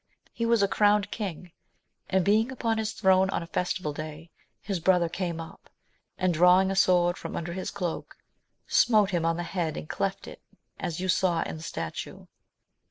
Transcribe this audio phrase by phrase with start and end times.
[0.33, 1.51] He was a crowned king,
[2.09, 5.69] and being upon his throne on a festival day his brother came up,
[6.17, 8.17] and drawing a sword from under his cloak,
[8.65, 10.41] smote him on the head and cleft it,
[10.79, 12.25] as you saw in the statue.